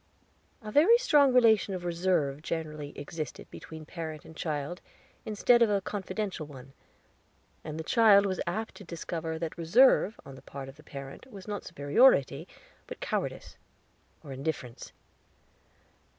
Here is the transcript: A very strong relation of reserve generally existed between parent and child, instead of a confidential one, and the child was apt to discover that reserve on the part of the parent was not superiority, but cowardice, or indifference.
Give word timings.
A 0.63 0.71
very 0.71 0.97
strong 0.97 1.31
relation 1.31 1.75
of 1.75 1.85
reserve 1.85 2.41
generally 2.41 2.91
existed 2.97 3.47
between 3.51 3.85
parent 3.85 4.25
and 4.25 4.35
child, 4.35 4.81
instead 5.27 5.61
of 5.61 5.69
a 5.69 5.79
confidential 5.79 6.47
one, 6.47 6.73
and 7.63 7.79
the 7.79 7.83
child 7.83 8.25
was 8.25 8.41
apt 8.47 8.73
to 8.77 8.83
discover 8.83 9.37
that 9.37 9.55
reserve 9.59 10.19
on 10.25 10.33
the 10.33 10.41
part 10.41 10.69
of 10.69 10.77
the 10.77 10.81
parent 10.81 11.31
was 11.31 11.47
not 11.47 11.65
superiority, 11.65 12.47
but 12.87 12.99
cowardice, 12.99 13.57
or 14.23 14.31
indifference. 14.31 14.91